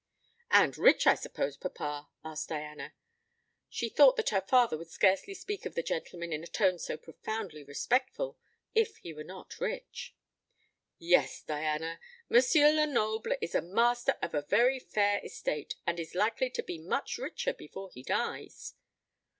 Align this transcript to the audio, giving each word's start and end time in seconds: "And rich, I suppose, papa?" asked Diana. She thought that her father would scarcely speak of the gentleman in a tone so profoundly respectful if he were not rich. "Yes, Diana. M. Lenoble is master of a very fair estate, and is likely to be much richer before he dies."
"And 0.49 0.79
rich, 0.79 1.05
I 1.05 1.13
suppose, 1.13 1.57
papa?" 1.57 2.09
asked 2.25 2.49
Diana. 2.49 2.95
She 3.69 3.87
thought 3.87 4.15
that 4.15 4.29
her 4.29 4.41
father 4.41 4.75
would 4.75 4.89
scarcely 4.89 5.35
speak 5.35 5.67
of 5.67 5.75
the 5.75 5.83
gentleman 5.83 6.33
in 6.33 6.43
a 6.43 6.47
tone 6.47 6.79
so 6.79 6.97
profoundly 6.97 7.63
respectful 7.63 8.39
if 8.73 8.97
he 8.97 9.13
were 9.13 9.23
not 9.23 9.59
rich. 9.59 10.15
"Yes, 10.97 11.43
Diana. 11.43 11.99
M. 12.33 12.41
Lenoble 12.75 13.35
is 13.41 13.53
master 13.53 14.17
of 14.23 14.33
a 14.33 14.41
very 14.41 14.79
fair 14.79 15.23
estate, 15.23 15.75
and 15.85 15.99
is 15.99 16.15
likely 16.15 16.49
to 16.49 16.63
be 16.63 16.79
much 16.79 17.19
richer 17.19 17.53
before 17.53 17.91
he 17.91 18.01
dies." 18.01 18.73